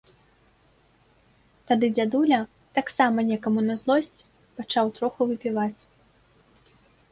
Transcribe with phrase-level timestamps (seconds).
[1.71, 2.39] Тады дзядуля,
[2.79, 4.25] таксама некаму на злосць,
[4.57, 5.81] пачаў троху выпіваць.